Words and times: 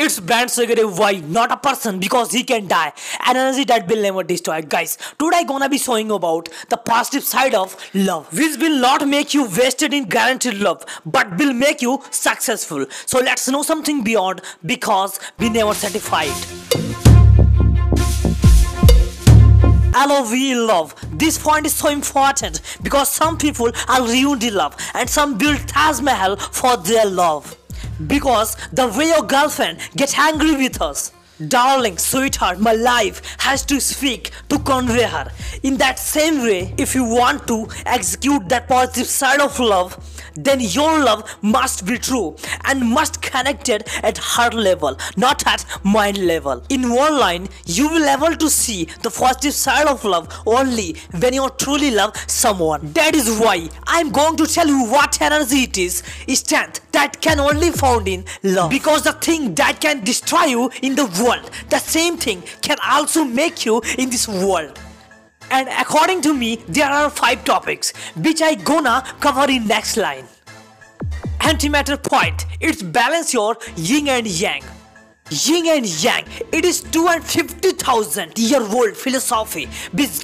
It's 0.00 0.20
Brand 0.20 0.48
Swagger 0.48 0.80
AY, 0.80 1.22
not 1.26 1.50
a 1.50 1.56
person 1.56 1.98
because 1.98 2.30
he 2.30 2.44
can 2.44 2.68
die. 2.68 2.92
An 3.26 3.36
energy 3.36 3.64
that 3.64 3.88
will 3.88 4.00
never 4.00 4.22
destroy. 4.22 4.62
Guys, 4.62 4.96
today 5.18 5.38
I 5.38 5.42
gonna 5.42 5.68
be 5.68 5.76
showing 5.76 6.12
about 6.12 6.48
the 6.68 6.76
positive 6.76 7.24
side 7.24 7.52
of 7.52 7.74
love. 7.94 8.32
Which 8.32 8.58
will 8.58 8.78
not 8.80 9.08
make 9.08 9.34
you 9.34 9.46
wasted 9.46 9.92
in 9.92 10.04
guaranteed 10.04 10.54
love, 10.54 10.84
but 11.04 11.36
will 11.36 11.52
make 11.52 11.82
you 11.82 12.00
successful. 12.12 12.86
So 13.06 13.18
let's 13.18 13.48
know 13.48 13.64
something 13.64 14.04
beyond 14.04 14.42
because 14.64 15.18
we 15.36 15.48
never 15.48 15.74
satisfied. 15.74 16.30
LOV 19.94 20.06
love. 20.06 20.30
We 20.30 20.54
love. 20.54 20.94
This 21.18 21.38
point 21.38 21.66
is 21.66 21.74
so 21.74 21.88
important 21.88 22.60
because 22.84 23.10
some 23.10 23.36
people 23.36 23.72
are 23.88 24.02
ruined 24.02 24.44
in 24.44 24.54
love 24.54 24.76
and 24.94 25.10
some 25.10 25.36
build 25.36 25.66
Taj 25.66 26.00
Mahal 26.00 26.36
for 26.36 26.76
their 26.76 27.04
love. 27.04 27.57
Because 28.06 28.56
the 28.72 28.86
way 28.88 29.08
your 29.08 29.22
girlfriend 29.22 29.78
gets 29.96 30.16
angry 30.18 30.56
with 30.56 30.80
us. 30.80 31.12
Darling, 31.46 31.98
sweetheart, 31.98 32.58
my 32.58 32.72
life 32.72 33.22
has 33.38 33.64
to 33.66 33.80
speak 33.80 34.32
to 34.48 34.58
convey 34.58 35.04
her. 35.04 35.30
In 35.62 35.76
that 35.76 35.98
same 35.98 36.42
way, 36.42 36.74
if 36.76 36.96
you 36.96 37.04
want 37.04 37.46
to 37.46 37.68
execute 37.86 38.48
that 38.48 38.66
positive 38.66 39.06
side 39.06 39.40
of 39.40 39.58
love, 39.60 39.96
then 40.44 40.60
your 40.60 41.02
love 41.02 41.36
must 41.42 41.86
be 41.86 41.98
true 41.98 42.36
and 42.64 42.80
must 42.80 43.20
connected 43.22 43.84
at 44.02 44.18
heart 44.18 44.54
level, 44.54 44.96
not 45.16 45.46
at 45.46 45.64
mind 45.84 46.18
level. 46.18 46.62
In 46.68 46.90
one 46.90 47.18
line, 47.18 47.48
you 47.66 47.88
will 47.88 48.08
able 48.08 48.36
to 48.36 48.48
see 48.48 48.84
the 49.02 49.10
positive 49.10 49.54
side 49.54 49.86
of 49.86 50.04
love 50.04 50.32
only 50.46 50.96
when 51.18 51.34
you 51.34 51.48
truly 51.58 51.90
love 51.90 52.16
someone. 52.26 52.92
That 52.92 53.14
is 53.14 53.38
why 53.38 53.68
I 53.86 54.00
am 54.00 54.10
going 54.10 54.36
to 54.36 54.46
tell 54.46 54.66
you 54.66 54.84
what 54.84 55.20
energy 55.20 55.64
it 55.64 55.78
is, 55.78 56.02
strength 56.28 56.80
that 56.92 57.20
can 57.20 57.40
only 57.40 57.70
found 57.70 58.08
in 58.08 58.24
love. 58.42 58.70
Because 58.70 59.02
the 59.02 59.12
thing 59.12 59.54
that 59.56 59.80
can 59.80 60.04
destroy 60.04 60.44
you 60.44 60.70
in 60.82 60.94
the 60.94 61.06
world, 61.22 61.50
the 61.70 61.78
same 61.78 62.16
thing 62.16 62.42
can 62.62 62.76
also 62.86 63.24
make 63.24 63.64
you 63.64 63.80
in 63.98 64.10
this 64.10 64.28
world. 64.28 64.78
And 65.50 65.68
according 65.68 66.20
to 66.22 66.34
me, 66.34 66.56
there 66.68 66.90
are 66.90 67.08
five 67.10 67.44
topics 67.44 67.92
which 68.16 68.42
I 68.42 68.54
gonna 68.54 69.02
cover 69.20 69.50
in 69.50 69.66
next 69.66 69.96
line. 69.96 70.26
Antimatter 71.40 72.02
point. 72.02 72.46
It's 72.60 72.82
balance 72.82 73.32
your 73.32 73.56
yin 73.76 74.08
and 74.08 74.26
yang. 74.26 74.62
Yin 75.30 75.66
and 75.66 76.02
Yang, 76.02 76.24
it 76.52 76.64
is 76.64 76.80
250,000 76.80 78.38
year 78.38 78.62
old 78.62 78.96
philosophy 78.96 79.68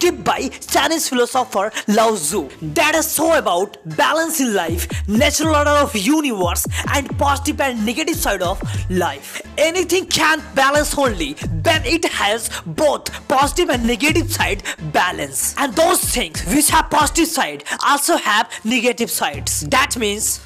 given 0.00 0.22
by 0.22 0.48
Chinese 0.48 1.08
philosopher 1.08 1.70
Lao 1.88 2.14
Tzu 2.14 2.48
that 2.62 2.94
is 2.94 3.06
so 3.06 3.36
about 3.36 3.76
balance 3.96 4.40
in 4.40 4.54
life, 4.54 4.88
natural 5.08 5.56
order 5.56 5.70
of 5.70 5.94
universe 5.94 6.66
and 6.94 7.06
positive 7.18 7.60
and 7.60 7.84
negative 7.84 8.16
side 8.16 8.42
of 8.42 8.60
life. 8.90 9.42
Anything 9.58 10.06
can 10.06 10.42
balance 10.54 10.96
only 10.96 11.32
when 11.34 11.84
it 11.84 12.04
has 12.06 12.48
both 12.66 13.10
positive 13.28 13.70
and 13.70 13.86
negative 13.86 14.32
side 14.32 14.62
balance. 14.92 15.54
And 15.58 15.74
those 15.74 16.00
things 16.02 16.42
which 16.46 16.70
have 16.70 16.88
positive 16.90 17.28
side 17.28 17.64
also 17.86 18.16
have 18.16 18.50
negative 18.64 19.10
sides. 19.10 19.60
That 19.68 19.96
means 19.96 20.40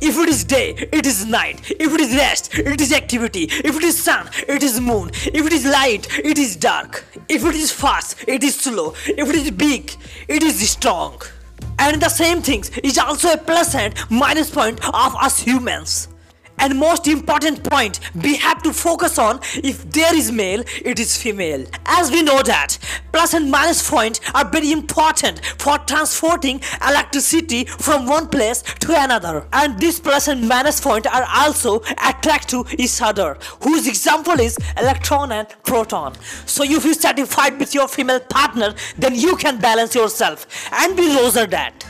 if 0.00 0.18
it 0.18 0.28
is 0.28 0.44
day, 0.44 0.70
it 0.92 1.06
is 1.06 1.24
night. 1.26 1.70
If 1.70 1.92
it 1.94 2.00
is 2.00 2.14
rest, 2.14 2.54
it 2.58 2.80
is 2.80 2.92
activity. 2.92 3.44
If 3.50 3.76
it 3.76 3.84
is 3.84 4.02
sun, 4.02 4.28
it 4.48 4.62
is 4.62 4.80
moon. 4.80 5.10
If 5.14 5.46
it 5.46 5.52
is 5.52 5.64
light, 5.64 6.08
it 6.18 6.38
is 6.38 6.56
dark. 6.56 7.04
If 7.28 7.44
it 7.44 7.54
is 7.54 7.72
fast, 7.72 8.24
it 8.26 8.42
is 8.42 8.56
slow. 8.56 8.94
If 9.06 9.28
it 9.28 9.34
is 9.34 9.50
big, 9.50 9.92
it 10.28 10.42
is 10.42 10.68
strong. 10.68 11.20
And 11.78 12.00
the 12.00 12.08
same 12.08 12.42
things 12.42 12.70
is 12.78 12.98
also 12.98 13.32
a 13.32 13.38
plus 13.38 13.74
and 13.74 13.94
minus 14.10 14.50
point 14.50 14.84
of 14.84 15.14
us 15.16 15.40
humans. 15.40 16.08
And 16.60 16.78
most 16.78 17.08
important 17.08 17.64
point 17.64 18.00
we 18.14 18.36
have 18.36 18.62
to 18.62 18.72
focus 18.72 19.18
on 19.18 19.40
if 19.54 19.90
there 19.90 20.14
is 20.14 20.30
male, 20.30 20.62
it 20.84 21.00
is 21.00 21.16
female. 21.16 21.64
As 21.86 22.10
we 22.10 22.22
know 22.22 22.42
that 22.42 22.78
plus 23.12 23.34
and 23.34 23.50
minus 23.50 23.88
point 23.88 24.20
are 24.34 24.48
very 24.48 24.70
important 24.72 25.44
for 25.58 25.78
transporting 25.78 26.60
electricity 26.86 27.64
from 27.64 28.06
one 28.06 28.28
place 28.28 28.62
to 28.80 28.94
another. 28.94 29.46
And 29.52 29.80
this 29.80 29.98
plus 29.98 30.28
and 30.28 30.46
minus 30.46 30.80
point 30.80 31.06
are 31.06 31.26
also 31.34 31.80
attract 32.06 32.48
to 32.50 32.64
each 32.78 33.00
other, 33.00 33.38
whose 33.62 33.86
example 33.88 34.38
is 34.38 34.58
electron 34.76 35.32
and 35.32 35.48
proton. 35.64 36.14
So 36.46 36.62
if 36.62 36.84
you 36.84 36.94
satisfied 36.94 37.58
with 37.58 37.74
your 37.74 37.88
female 37.88 38.20
partner, 38.20 38.74
then 38.98 39.14
you 39.14 39.36
can 39.36 39.58
balance 39.58 39.94
yourself 39.94 40.46
and 40.72 40.96
be 40.96 41.08
loser 41.08 41.46
that 41.46 41.84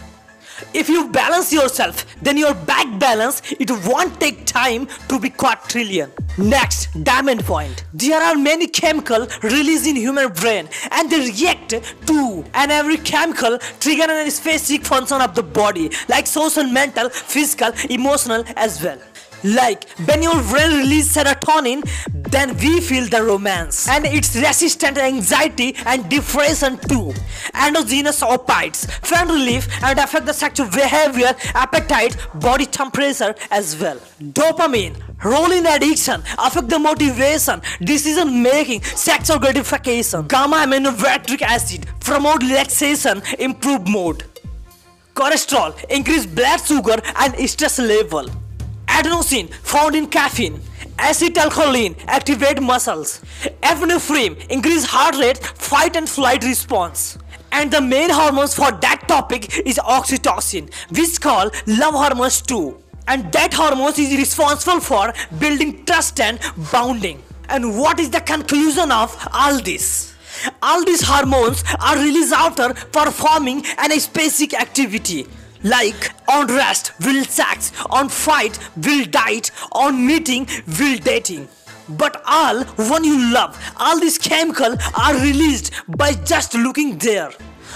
if 0.75 0.88
you 0.88 1.09
balance 1.09 1.53
yourself 1.53 2.06
then 2.22 2.37
your 2.37 2.54
back 2.54 2.87
balance 2.98 3.43
it 3.59 3.71
won't 3.87 4.19
take 4.21 4.47
time 4.47 4.87
to 5.09 5.19
be 5.19 5.31
quadrillion. 5.31 6.10
Next 6.38 6.88
diamond 7.04 7.44
point. 7.44 7.84
There 7.93 8.21
are 8.21 8.37
many 8.37 8.66
chemical 8.66 9.26
released 9.43 9.87
in 9.87 9.97
human 9.97 10.32
brain 10.32 10.69
and 10.93 11.10
they 11.10 11.20
react 11.31 11.70
to 11.70 12.44
and 12.54 12.72
every 12.72 12.97
chemical 12.99 13.59
trigger 13.81 14.10
a 14.10 14.31
specific 14.31 14.87
function 14.87 15.20
of 15.20 15.34
the 15.34 15.43
body 15.43 15.91
like 16.09 16.26
social 16.26 16.65
mental 16.65 17.09
physical 17.09 17.72
emotional 17.88 18.44
as 18.56 18.82
well 18.82 18.99
like 19.45 19.89
when 20.06 20.23
your 20.23 20.41
brain 20.43 20.78
release 20.78 21.15
serotonin, 21.17 21.83
then 22.31 22.56
we 22.59 22.81
feel 22.81 23.06
the 23.06 23.23
romance. 23.23 23.89
And 23.89 24.06
it's 24.06 24.37
resistant 24.37 24.99
anxiety 24.99 25.75
and 25.87 26.09
depression 26.09 26.78
too. 26.89 27.12
Endogenous 27.55 28.23
opiates, 28.23 28.87
friend 29.00 29.31
relief 29.31 29.69
and 29.83 29.99
affect 29.99 30.27
the 30.27 30.33
sexual 30.33 30.69
behavior, 30.69 31.34
appetite, 31.55 32.17
body 32.34 32.67
temperature 32.67 33.34
as 33.50 33.81
well. 33.81 33.97
Dopamine, 34.21 34.97
role 35.25 35.50
in 35.50 35.67
addiction, 35.67 36.23
affect 36.39 36.69
the 36.69 36.79
motivation, 36.79 37.61
decision 37.83 38.43
making, 38.43 38.83
sexual 38.83 39.39
gratification. 39.39 40.27
Gamma 40.29 40.65
aminobutyric 40.67 41.43
acid, 41.43 41.87
promote 42.00 42.43
relaxation, 42.43 43.23
improve 43.39 43.89
mood. 43.89 44.25
Cortisol, 45.15 45.75
increase 45.91 46.25
blood 46.25 46.59
sugar 46.61 47.00
and 47.17 47.50
stress 47.50 47.79
level 47.79 48.29
adenosine 48.99 49.49
found 49.73 49.95
in 49.95 50.06
caffeine 50.06 50.61
acetylcholine 51.01 51.97
activate 52.06 52.61
muscles. 52.61 53.21
Epinephrine 53.62 54.34
increase 54.51 54.84
heart 54.84 55.17
rate 55.17 55.39
fight 55.39 55.97
and 55.97 56.09
flight 56.09 56.45
response. 56.45 57.19
And 57.53 57.71
the 57.71 57.81
main 57.81 58.11
hormones 58.11 58.55
for 58.55 58.71
that 58.71 59.09
topic 59.09 59.59
is 59.67 59.79
oxytocin 59.79 60.73
which 60.97 61.21
called 61.21 61.55
love 61.67 61.95
hormones 61.95 62.43
too. 62.43 62.79
And 63.09 63.33
that 63.33 63.55
hormone 63.55 63.93
is 63.93 64.17
responsible 64.17 64.81
for 64.81 65.12
building 65.39 65.84
trust 65.84 66.21
and 66.21 66.39
bonding. 66.71 67.23
And 67.49 67.77
what 67.79 67.99
is 67.99 68.11
the 68.11 68.21
conclusion 68.21 68.93
of 68.93 69.17
all 69.33 69.61
this? 69.61 70.15
All 70.62 70.84
these 70.84 71.03
hormones 71.03 71.65
are 71.81 71.97
released 71.97 72.33
after 72.33 72.73
performing 72.93 73.65
an 73.79 73.99
specific 73.99 74.61
activity 74.61 75.27
like 75.65 76.12
on 76.31 76.47
rest 76.47 76.93
will 77.01 77.25
sex. 77.25 77.73
On 77.91 78.09
fight 78.09 78.59
will 78.77 79.05
diet. 79.05 79.51
On 79.73 80.07
meeting 80.07 80.47
will 80.79 80.99
dating. 80.99 81.49
But 81.89 82.23
all 82.27 82.65
when 82.65 83.05
you 83.05 83.33
love 83.35 83.59
all 83.79 83.99
these 83.99 84.19
chemicals 84.19 84.77
are 84.97 85.15
released 85.15 85.73
by 85.89 86.13
just 86.13 86.55
looking 86.55 86.99
there. 86.99 87.31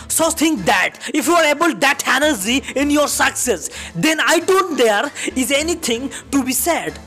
So 0.09 0.31
think 0.31 0.65
that 0.67 1.11
if 1.13 1.27
you 1.27 1.35
are 1.35 1.45
able 1.45 1.75
that 1.75 2.07
energy 2.07 2.63
in 2.77 2.91
your 2.91 3.09
success 3.09 3.71
then 3.95 4.19
i 4.21 4.39
don't 4.41 4.77
there 4.77 5.11
is 5.35 5.51
anything 5.51 6.11
to 6.31 6.45
be 6.45 6.53
said 6.53 6.99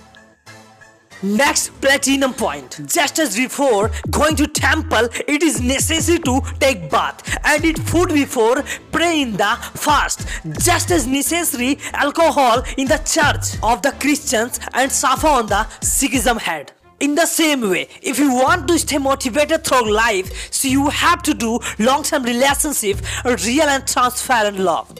Next 1.23 1.69
platinum 1.81 2.33
point. 2.33 2.79
Just 2.85 3.17
as 3.17 3.35
before 3.35 3.89
going 4.11 4.35
to 4.35 4.45
temple, 4.45 5.09
it 5.27 5.41
is 5.41 5.59
necessary 5.59 6.19
to 6.19 6.41
take 6.59 6.91
bath 6.91 7.39
and 7.43 7.65
eat 7.65 7.79
food 7.79 8.09
before 8.09 8.63
pray 8.91 9.21
in 9.21 9.31
the 9.33 9.57
fast. 9.73 10.27
Just 10.59 10.91
as 10.91 11.07
necessary 11.07 11.79
alcohol 11.93 12.63
in 12.77 12.87
the 12.87 12.97
church 12.99 13.57
of 13.63 13.81
the 13.81 13.93
Christians 13.99 14.59
and 14.73 14.91
Safa 14.91 15.27
on 15.27 15.47
the 15.47 15.65
Sikhism 15.81 16.37
head. 16.37 16.71
In 16.99 17.15
the 17.15 17.25
same 17.25 17.61
way, 17.61 17.89
if 18.01 18.19
you 18.19 18.33
want 18.33 18.67
to 18.67 18.77
stay 18.77 18.97
motivated 18.97 19.63
through 19.63 19.91
life, 19.91 20.51
so 20.51 20.67
you 20.67 20.89
have 20.89 21.23
to 21.23 21.33
do 21.33 21.59
long-term 21.79 22.23
relationship, 22.23 22.97
real 23.23 23.63
and 23.63 23.87
transparent 23.87 24.59
love. 24.59 24.95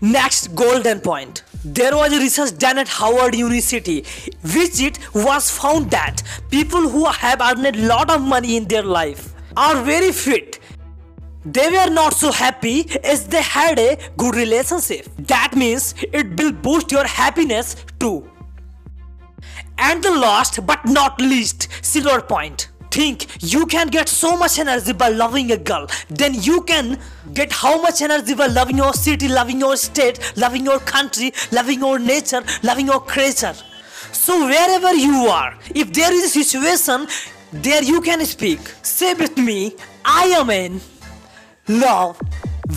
Next 0.00 0.54
golden 0.54 1.00
point. 1.00 1.44
There 1.64 1.96
was 1.96 2.12
a 2.12 2.18
research 2.18 2.58
done 2.58 2.78
at 2.78 2.88
Harvard 2.88 3.36
University, 3.36 4.04
which 4.42 4.80
it 4.80 4.98
was 5.14 5.48
found 5.48 5.92
that 5.92 6.20
people 6.50 6.88
who 6.88 7.04
have 7.04 7.40
earned 7.40 7.76
a 7.76 7.86
lot 7.86 8.10
of 8.10 8.20
money 8.20 8.56
in 8.56 8.64
their 8.64 8.82
life 8.82 9.32
are 9.56 9.80
very 9.80 10.10
fit. 10.10 10.58
They 11.44 11.70
were 11.70 11.88
not 11.88 12.14
so 12.14 12.32
happy 12.32 12.90
as 13.04 13.28
they 13.28 13.42
had 13.42 13.78
a 13.78 13.96
good 14.16 14.34
relationship. 14.34 15.06
That 15.18 15.54
means 15.54 15.94
it 16.00 16.36
will 16.36 16.50
boost 16.50 16.90
your 16.90 17.06
happiness 17.06 17.76
too. 18.00 18.28
And 19.78 20.02
the 20.02 20.10
last 20.10 20.66
but 20.66 20.84
not 20.84 21.20
least 21.20 21.68
silver 21.80 22.20
point 22.22 22.70
think 22.92 23.26
you 23.40 23.66
can 23.66 23.88
get 23.88 24.08
so 24.08 24.36
much 24.36 24.58
energy 24.58 24.92
by 24.92 25.08
loving 25.08 25.50
a 25.50 25.56
girl, 25.56 25.86
then 26.08 26.34
you 26.34 26.62
can 26.62 26.98
get 27.32 27.50
how 27.50 27.80
much 27.80 28.02
energy 28.02 28.34
by 28.34 28.46
loving 28.46 28.76
your 28.76 28.92
city, 28.92 29.28
loving 29.28 29.58
your 29.58 29.76
state, 29.76 30.18
loving 30.36 30.64
your 30.64 30.78
country, 30.80 31.32
loving 31.50 31.80
your 31.80 31.98
nature, 31.98 32.42
loving 32.62 32.86
your 32.86 33.00
creature. 33.00 33.54
So 34.12 34.46
wherever 34.46 34.92
you 34.92 35.26
are, 35.26 35.58
if 35.74 35.92
there 35.92 36.12
is 36.12 36.24
a 36.24 36.44
situation, 36.44 37.08
there 37.52 37.82
you 37.82 38.00
can 38.00 38.24
speak. 38.26 38.60
Say 38.82 39.14
with 39.14 39.36
me, 39.36 39.74
I 40.04 40.24
am 40.40 40.50
in 40.50 40.80
love 41.68 42.20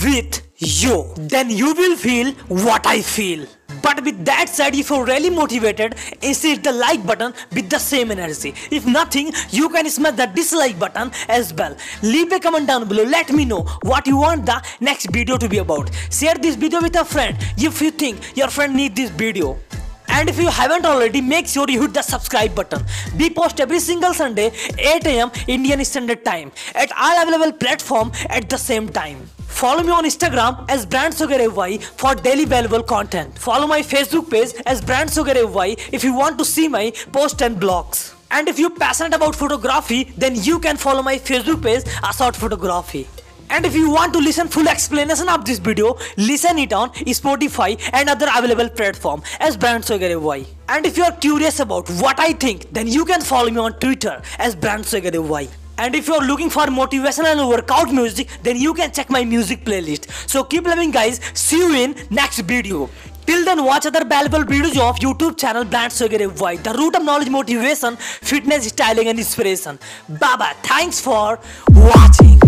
with 0.04 0.42
you. 0.58 1.14
Then 1.18 1.50
you 1.50 1.74
will 1.74 1.96
feel 1.98 2.32
what 2.48 2.88
I 2.88 3.02
feel. 3.02 3.46
But 3.86 4.04
with 4.04 4.26
that 4.26 4.50
said, 4.50 4.74
if 4.74 4.90
you're 4.90 5.06
really 5.06 5.30
motivated, 5.30 5.94
hit 6.20 6.64
the 6.64 6.72
like 6.72 7.06
button 7.06 7.34
with 7.54 7.70
the 7.70 7.78
same 7.78 8.10
energy. 8.10 8.56
If 8.72 8.88
nothing, 8.88 9.32
you 9.52 9.70
can 9.70 9.88
smash 9.90 10.16
the 10.16 10.26
dislike 10.26 10.80
button 10.80 11.12
as 11.30 11.54
well. 11.54 11.78
Leave 12.02 12.32
a 12.32 12.40
comment 12.40 12.66
down 12.66 12.88
below. 12.88 13.04
Let 13.04 13.32
me 13.32 13.46
know 13.46 13.62
what 13.84 14.08
you 14.08 14.18
want 14.18 14.48
the 14.48 14.60
next 14.80 15.12
video 15.12 15.38
to 15.38 15.48
be 15.48 15.60
about. 15.60 15.92
Share 16.10 16.34
this 16.34 16.56
video 16.56 16.82
with 16.82 16.96
a 16.96 17.06
friend 17.06 17.38
if 17.58 17.80
you 17.80 17.92
think 17.92 18.36
your 18.36 18.48
friend 18.48 18.76
need 18.76 18.96
this 18.96 19.12
video. 19.12 19.60
And 20.08 20.30
if 20.30 20.40
you 20.40 20.48
haven't 20.48 20.86
already, 20.86 21.22
make 21.22 21.46
sure 21.46 21.70
you 21.70 21.82
hit 21.82 21.94
the 21.94 22.02
subscribe 22.02 22.56
button. 22.56 22.84
We 23.20 23.30
post 23.30 23.60
every 23.60 23.80
single 23.80 24.14
Sunday 24.16 24.52
8 24.80 25.06
am 25.06 25.32
Indian 25.48 25.86
Standard 25.86 26.26
Time 26.26 26.52
at 26.74 26.92
all 26.98 27.22
available 27.24 27.52
platform 27.52 28.12
at 28.30 28.50
the 28.50 28.58
same 28.58 28.90
time. 28.90 29.35
Follow 29.56 29.84
me 29.84 29.90
on 29.90 30.04
Instagram 30.04 30.66
as 30.70 30.86
Brand 30.86 31.14
Swagger 31.14 31.40
AY 31.42 31.78
for 31.78 32.14
daily 32.14 32.44
valuable 32.44 32.84
content. 32.84 33.38
Follow 33.40 33.66
my 33.66 33.80
Facebook 33.82 34.30
page 34.30 34.52
as 34.66 34.82
Brand 34.82 35.10
Swagger 35.10 35.38
AY 35.44 35.78
if 35.94 36.04
you 36.04 36.14
want 36.14 36.38
to 36.40 36.44
see 36.44 36.68
my 36.68 36.92
posts 37.14 37.42
and 37.42 37.56
blogs. 37.56 38.14
And 38.32 38.50
if 38.50 38.60
you're 38.60 38.76
passionate 38.82 39.14
about 39.14 39.34
photography, 39.34 40.12
then 40.18 40.36
you 40.36 40.60
can 40.60 40.76
follow 40.76 41.02
my 41.02 41.18
Facebook 41.18 41.64
page 41.64 41.86
Ashot 42.04 42.36
Photography. 42.36 43.08
And 43.50 43.66
if 43.66 43.74
you 43.76 43.90
want 43.90 44.12
to 44.12 44.20
listen 44.20 44.50
full 44.50 44.68
explanation 44.68 45.30
of 45.30 45.46
this 45.46 45.60
video, 45.60 45.98
listen 46.18 46.60
it 46.60 46.74
on 46.74 46.90
Spotify 47.20 47.80
and 47.94 48.10
other 48.10 48.28
available 48.36 48.68
platform 48.68 49.24
as 49.40 49.56
Brand 49.56 49.86
Swagger 49.86 50.20
Y. 50.20 50.46
And 50.68 50.86
if 50.86 50.98
you 50.98 51.06
are 51.06 51.14
curious 51.14 51.62
about 51.62 51.90
what 51.92 52.20
I 52.20 52.34
think, 52.34 52.74
then 52.74 52.88
you 52.88 53.06
can 53.06 53.22
follow 53.22 53.50
me 53.50 53.60
on 53.60 53.80
Twitter 53.80 54.22
as 54.38 54.54
Brand 54.54 54.86
Swagger 54.86 55.22
Y. 55.22 55.48
And 55.78 55.96
if 55.96 56.08
you're 56.08 56.26
looking 56.26 56.50
for 56.50 56.66
motivational 56.68 57.34
and 57.34 57.50
workout 57.50 57.92
music, 57.92 58.30
then 58.44 58.58
you 58.58 58.74
can 58.74 58.92
check 58.92 59.10
my 59.10 59.26
music 59.26 59.66
playlist. 59.66 60.10
So 60.30 60.44
keep 60.44 60.66
loving 60.66 60.92
guys. 60.92 61.20
See 61.34 61.58
you 61.58 61.74
in 61.74 61.96
next 62.10 62.40
video. 62.40 62.90
Till 63.26 63.44
then, 63.44 63.66
watch 63.66 63.86
other 63.88 64.06
valuable 64.06 64.44
videos 64.44 64.78
of 64.80 64.98
YouTube 64.98 65.38
channel 65.38 65.66
Brand 65.66 65.92
Swagger 65.92 66.30
Y. 66.30 66.58
The 66.58 66.74
root 66.74 66.96
of 66.96 67.04
knowledge, 67.04 67.30
motivation, 67.30 67.96
fitness, 67.98 68.68
styling 68.68 69.08
and 69.08 69.18
inspiration. 69.18 69.80
Bye. 70.08 70.54
Thanks 70.62 71.02
for 71.02 71.40
watching. 71.70 72.40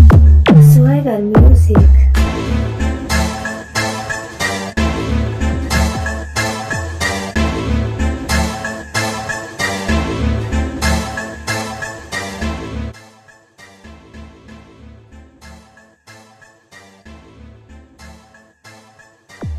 Swagger 0.74 1.20
Music. 1.20 2.06